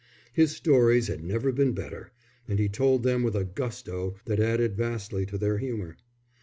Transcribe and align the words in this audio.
His 0.33 0.49
stories 0.53 1.09
had 1.09 1.23
never 1.23 1.51
been 1.51 1.73
better, 1.73 2.09
and 2.47 2.57
he 2.57 2.67
told 2.67 3.03
them 3.03 3.21
with 3.21 3.35
a 3.35 3.43
gusto 3.43 4.15
that 4.25 4.39
added 4.39 4.75
vastly 4.75 5.27
to 5.27 5.37
their 5.37 5.59
humour. 5.59 5.95